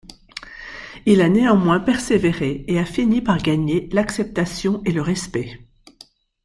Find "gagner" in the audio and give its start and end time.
3.39-3.87